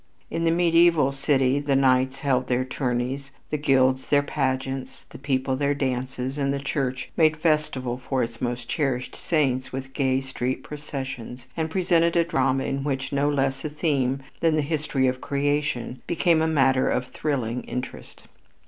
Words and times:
In 0.31 0.45
the 0.45 0.49
medieval 0.51 1.11
city 1.11 1.59
the 1.59 1.75
knights 1.75 2.21
held 2.21 2.47
their 2.47 2.65
tourneys, 2.65 3.29
the 3.51 3.57
guilds 3.59 4.07
their 4.07 4.23
pageants, 4.23 5.05
the 5.11 5.19
people 5.19 5.55
their 5.55 5.75
dances, 5.75 6.39
and 6.39 6.51
the 6.51 6.57
church 6.57 7.11
made 7.15 7.37
festival 7.37 7.99
for 7.99 8.23
its 8.23 8.41
most 8.41 8.67
cherished 8.67 9.15
saints 9.15 9.71
with 9.71 9.93
gay 9.93 10.19
street 10.19 10.63
processions, 10.63 11.45
and 11.55 11.69
presented 11.69 12.15
a 12.15 12.23
drama 12.23 12.63
in 12.63 12.83
which 12.83 13.13
no 13.13 13.29
less 13.29 13.63
a 13.63 13.69
theme 13.69 14.23
than 14.39 14.55
the 14.55 14.63
history 14.63 15.05
of 15.05 15.21
creation 15.21 16.01
became 16.07 16.41
a 16.41 16.47
matter 16.47 16.89
of 16.89 17.09
thrilling 17.09 17.61
interest. 17.65 18.23